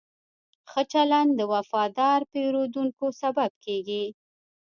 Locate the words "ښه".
0.69-0.81